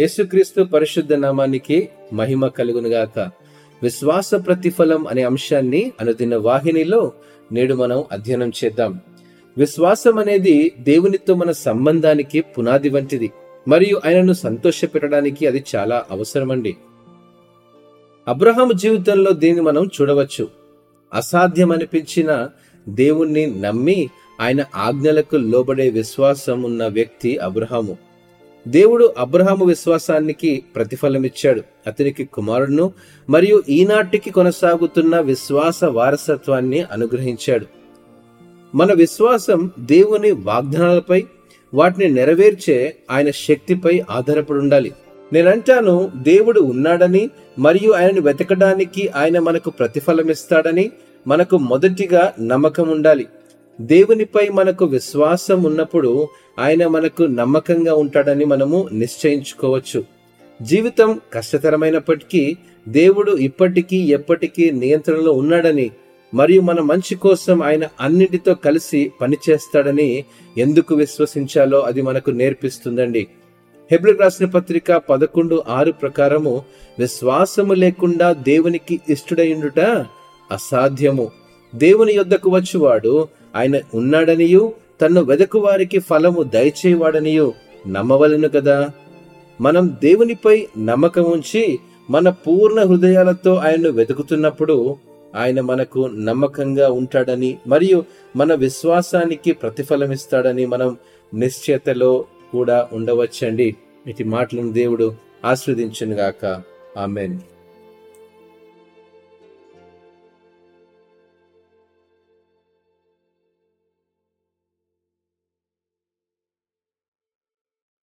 [0.00, 3.18] యేసుక్రీస్తు పరిశుద్ధ నామానికి మహిమ కలుగునుగాక.
[3.82, 7.12] విశ్వాస ప్రతిఫలం అనే అంశాన్ని అనుదిన వాహినిలో
[7.52, 9.00] నేడు మనం అధ్యయనం చేద్దాం.
[9.58, 13.32] విశ్వాసం అనేది దేవునితో మన సంబంధానికి పునాది వంటిది.
[13.68, 16.76] మరియు ఆయనను సంతోషపెట్టడానికి అది చాలా అవసరమండి.
[18.28, 20.48] అబ్రహాం జీవితంలో దీన్ని మనం చూడవచ్చు.
[21.14, 22.48] అసాధ్యం అనిపించిన
[22.88, 24.08] దేవుణ్ణి నమ్మి
[24.40, 27.96] ఆయన ఆజ్ఞలకు లోబడే విశ్వాసం ఉన్న వ్యక్తి అబ్రహాము.
[28.66, 31.62] దేవుడు అబ్రహాము విశ్వాసానికి ప్రతిఫలమిచ్చాడు.
[31.86, 32.92] అతనికి కుమారుడును
[33.30, 37.66] మరియు ఈనాటికి కొనసాగుతున్న విశ్వాస వారసత్వాన్ని అనుగ్రహించాడు.
[38.74, 41.24] మన విశ్వాసం దేవుని వాగ్దానాలపై
[41.74, 44.92] వాటిని నెరవేర్చే ఆయన శక్తిపై ఆధారపడి ఉండాలి.
[45.32, 50.90] నేనంటాను దేవుడు ఉన్నాడని మరియు ఆయనను వెతకడానికి ఆయన మనకు ప్రతిఫలమిస్తాడని
[51.26, 53.26] మనకు మొదటిగా నమ్మకం ఉండాలి.
[53.80, 60.04] దేవునిపై మనకు విశ్వాసం ఉన్నప్పుడు ఆయన మనకు నమ్మకంగా ఉంటాడని మనము నిశ్చయించుకోవచ్చు.
[60.62, 62.56] జీవితం కష్టతరమైనప్పటికీ
[62.88, 65.90] దేవుడు ఇప్పటికీ ఎప్పటికీ నియంత్రణలో ఉన్నాడని
[66.34, 70.24] మరియు మన మంచి కోసం ఆయన అన్నిటితో కలిసి పనిచేస్తాడని
[70.58, 73.26] ఎందుకు విశ్వసించాలో అది మనకు నేర్పిస్తుందండి.
[73.92, 76.62] హెబ్రి రాసిన పత్రిక పదకొండు ఆరు ప్రకారము
[76.98, 79.80] విశ్వాసము లేకుండా దేవునికి ఇష్టడయుండుట
[80.50, 81.45] అసాధ్యము.
[81.76, 87.52] దేవుని యొద్దకు వచ్చువాడు ఆయన ఉన్నాడనియు తన్ను వెదకు వారికి ఫలము దయచేవాడనియు
[87.88, 88.90] నమ్మవలను కదా.
[89.60, 91.78] మనం దేవునిపై నమ్మకం ఉంచి
[92.10, 94.96] మన పూర్ణ హృదయాలతో ఆయన్ను వెతుకుతున్నప్పుడు
[95.36, 98.04] ఆయన మనకు నమ్మకంగా ఉంటాడని మరియు
[98.36, 100.96] మన విశ్వాసానికి ప్రతిఫలమిస్తాడని మనం
[101.34, 103.74] నిశ్చయతలో కూడా ఉండవచ్చండి.
[104.06, 106.62] ఇటు మాటలను దేవుడు ఆస్వాదించునుగాక
[106.98, 107.38] ఆమెన్.